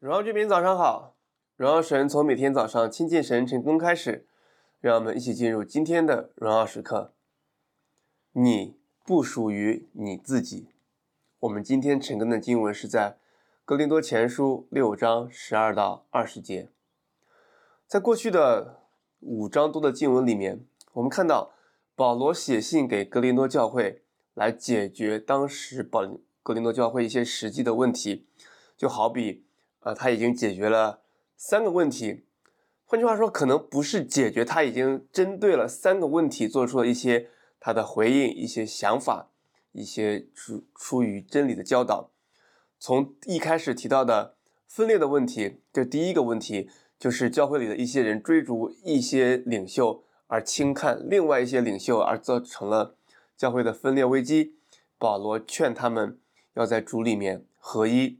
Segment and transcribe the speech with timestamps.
[0.00, 1.14] 荣耀居民早上好，
[1.56, 4.26] 荣耀神从每天早上亲近神晨功开始，
[4.80, 7.12] 让我们一起进入今天的荣耀时刻。
[8.32, 10.70] 你不属于你自己。
[11.40, 13.18] 我们今天晨更的经文是在
[13.66, 16.70] 格林多前书六章十二到二十节。
[17.86, 18.80] 在过去的
[19.20, 20.64] 五章多的经文里面，
[20.94, 21.52] 我们看到
[21.94, 26.00] 保罗写信给格林多教会，来解决当时保
[26.42, 28.26] 格林多教会一些实际的问题，
[28.78, 29.44] 就好比。
[29.80, 31.00] 啊，他已经解决了
[31.36, 32.24] 三个问题。
[32.84, 37.28] 换句话说，可能不是解决，他已经针对了三个问题做出了一些
[37.60, 39.30] 他的回应、一些想法、
[39.72, 42.10] 一些出出于真理的教导。
[42.78, 44.34] 从一开始提到的
[44.66, 46.68] 分裂的问题，这第一个问题
[46.98, 52.96] 就是教会里的一些人追逐一些领袖而轻看另外一些领袖，而造成了
[53.36, 54.56] 教会的分裂危机。
[54.98, 56.18] 保罗劝他们
[56.54, 58.18] 要在主里面合一。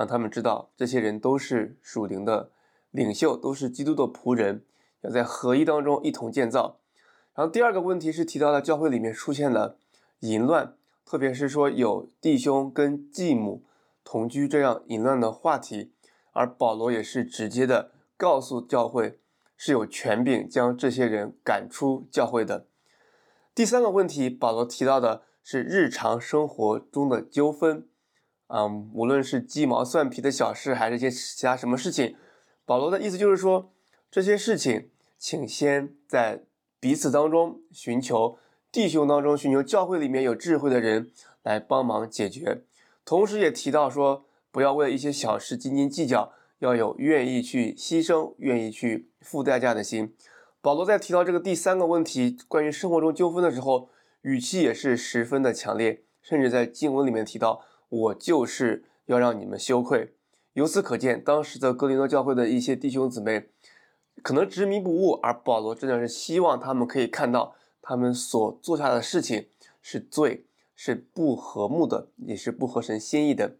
[0.00, 2.52] 让他们知道，这些人都是属灵的
[2.90, 4.64] 领袖，都是基督的仆人，
[5.02, 6.78] 要在合一当中一同建造。
[7.34, 9.76] 然后第二个问题是提到了教会里面出现了
[10.20, 13.62] 淫乱，特别是说有弟兄跟继母
[14.02, 15.92] 同居这样淫乱的话题，
[16.32, 19.20] 而保罗也是直接的告诉教会
[19.54, 22.66] 是有权柄将这些人赶出教会的。
[23.54, 27.86] 第三个问题，保罗提到的是日常生活中的纠纷。
[28.52, 32.16] 嗯，无论是鸡毛蒜皮的小事，还是一些其他什么事情，
[32.64, 33.72] 保罗的意思就是说，
[34.10, 36.42] 这些事情，请先在
[36.80, 38.38] 彼此当中寻求
[38.72, 41.12] 弟兄当中寻求教会里面有智慧的人
[41.44, 42.64] 来帮忙解决。
[43.04, 50.16] 同时也提到说，不要为了一些小事斤斤计较，要有愿意去牺牲、愿意去付代价的心。
[50.60, 53.90] 保罗在提到这个第三个问题，关于生活中纠纷的时候，
[54.22, 57.64] 语气也是十分的强烈，甚至在经文里面提到。
[57.90, 60.14] 我就是要让你们羞愧。
[60.54, 63.50] 由此可见，当时的哥林多教会的一些弟兄姊妹
[64.22, 69.48] 可能执迷不悟，而保罗真的是希望他们可以看到，他们所做下的事情
[69.80, 73.56] 是罪，是不和睦的，也是不合神心意的。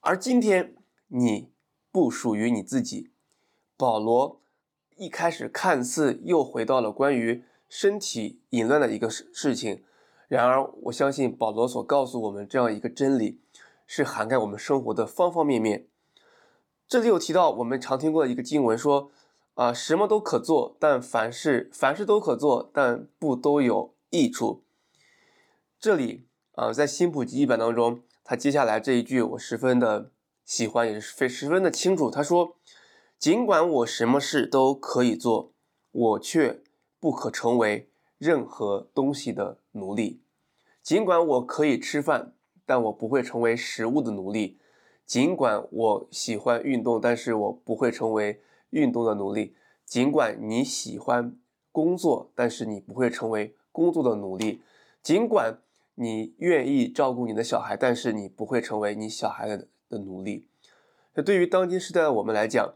[0.00, 0.74] 而今天
[1.08, 1.50] 你
[1.90, 3.10] 不属于你自己。
[3.76, 4.40] 保罗
[4.96, 9.82] 一开始看似又回到了关于身体淫乱的一个事事情。
[10.32, 13.42] 然而，我相信保罗所告诉我们这样一个真理，
[13.86, 15.86] 是涵盖我们生活的方方面面。
[16.88, 19.10] 这里有提到我们常听过的一个经文，说
[19.52, 24.64] ：“啊，什么都可做，但凡事凡事都可做，但不都有益处。”
[25.78, 30.12] 这里啊，在新普及译本当中，他接下来这一句我十分的
[30.46, 32.10] 喜欢，也是非十分的清楚。
[32.10, 32.56] 他说
[33.20, 35.52] ：“尽管我什么事都可以做，
[35.90, 36.62] 我却
[36.98, 37.90] 不可成为
[38.22, 40.20] 任何东西的奴隶。”
[40.80, 42.34] 尽管我可以吃饭，
[42.64, 44.58] 但我不会成为食物的奴隶；
[45.04, 48.40] 尽管我喜欢运动，但是我不会成为
[48.70, 51.36] 运动的奴隶；尽管你喜欢
[51.72, 54.60] 工作，但是你不会成为工作的奴隶；
[55.02, 55.58] 尽管
[55.96, 60.46] 你愿意照顾你的小孩，但是你不会成为你小孩的的奴隶。
[61.14, 62.74] 这对于当今时代的我们来讲，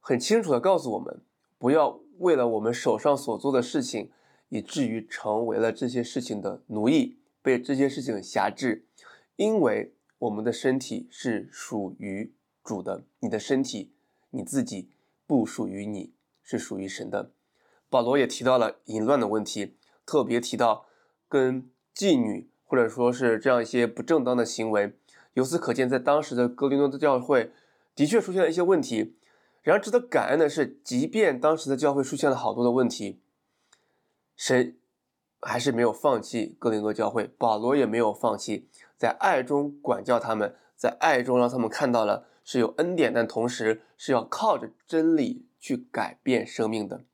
[0.00, 1.20] 很清楚的告诉我们：
[1.58, 4.10] 不要为了我们手上所做的事情，
[4.48, 7.16] 以至于成为了这些事情的奴役。
[7.40, 8.84] 被这些事情辖制，
[9.36, 13.92] 因为我们的身体是属于主的，你的身体
[14.30, 14.90] 你自己
[15.26, 17.30] 不属于你，是属于神的。
[17.88, 20.86] 保罗也提到了淫乱的问题，特别提到
[21.26, 24.92] 跟妓女或者说是这样一些不正当的行为。
[25.32, 27.52] 由此可见，在当时的哥林多的教会
[27.94, 29.14] 的确出现了一些问题。
[29.62, 33.20] 然而，值得感恩的是，即便当时的教会出现了好多的问题，
[34.38, 34.74] 神。
[35.40, 47.04] 还是没有放弃哥林多教会，保罗也没有放弃，在爱中管教他们，在爱中让他们看到了是有恩典，但同时是要靠着真理去改变生命的。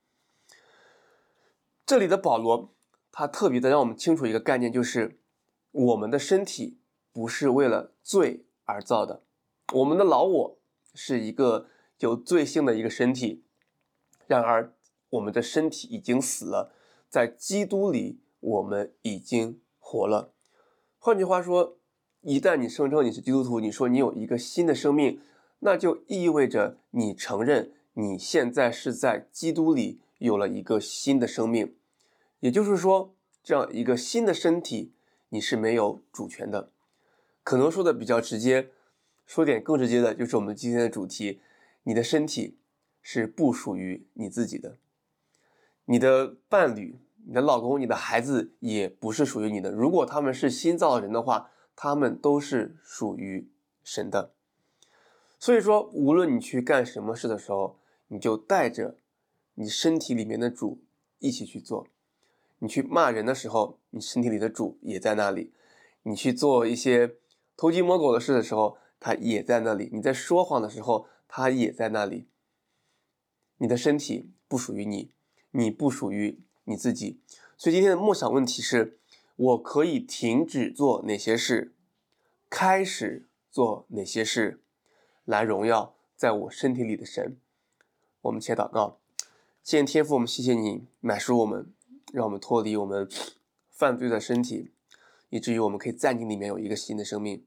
[1.84, 2.72] 这里的保罗，
[3.12, 5.18] 他特别的让我们清楚一个概念，就是
[5.72, 6.80] 我们的身体
[7.12, 9.22] 不是为了罪而造的，
[9.74, 10.58] 我们的老我
[10.94, 13.44] 是一个有罪性的一个身体，
[14.26, 14.72] 然而
[15.10, 16.72] 我们的身体已经死了。
[17.14, 20.34] 在基督里，我们已经活了。
[20.98, 21.78] 换句话说，
[22.22, 25.20] 一旦你声称你是基督徒，你说你有一个新的生命，
[25.60, 31.76] 那就意味着你承认你现在是在基督里有了一个新的生命。
[32.40, 33.14] 也就是说，
[33.44, 34.92] 这样一个新的身体，
[35.28, 36.72] 你是没有主权的。
[37.44, 38.70] 可能说的比较直接，
[39.24, 41.40] 说点更直接的，就是我们今天的主题：
[41.84, 42.58] 你的身体
[43.00, 44.78] 是不属于你自己的，
[45.86, 47.00] 你的伴侣。
[47.26, 49.70] 你的老公、你的孩子也不是属于你的。
[49.70, 53.50] 如果他们是新造人的话，他们都是属于
[53.82, 54.34] 神的。
[55.38, 57.78] 所以说，无论你去干什么事的时候，
[58.08, 58.98] 你就带着
[59.54, 60.84] 你身体里面的主
[61.18, 61.88] 一起去做。
[62.58, 65.50] 你去骂人的时候，你身体里的主也在那里；
[66.02, 67.14] 你去做一些
[67.56, 72.28] 偷鸡摸狗的事的时候，他也在那里；你在说谎的时候，他也在那里。
[73.56, 75.14] 你的身体不属于你，
[75.56, 77.20] 你不属于你自己。
[77.56, 78.98] 所以今天的默想问题是：
[79.36, 81.72] 我可以停止做哪些事，
[82.50, 84.60] 开始做哪些事，
[85.24, 87.36] 来荣耀在我身体里的神？
[88.22, 88.98] 我们且祷告，
[89.62, 91.72] 谢谢天父，我们谢谢你买赎我们，
[92.12, 93.08] 让我们脱离我们
[93.70, 94.72] 犯罪的身体，
[95.30, 97.46] 以至于我们可以在你里面有一个新的生命。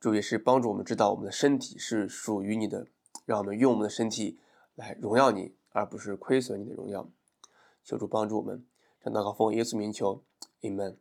[0.00, 2.88] 主也是帮助我们知道我们的身体是属于你的，
[3.24, 4.40] 让我们用我们的身体
[4.74, 7.08] 来荣耀你，而不是亏损你的荣耀。
[7.84, 8.66] 求主帮助我们。
[9.00, 10.24] 这祷告奉耶稣名求
[10.62, 10.96] ，Amen。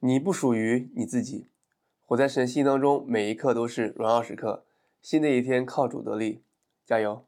[0.00, 1.48] 你不属于你自己，
[2.04, 4.66] 活在神心当中，每一刻都是荣耀时刻。
[5.00, 6.42] 新的一天靠主得力，
[6.84, 7.27] 加油。